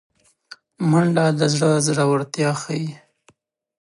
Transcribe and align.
منډه 0.89 1.25
د 1.39 1.41
زړه 1.53 1.69
زړورتیا 1.85 2.51
ښيي 2.61 2.87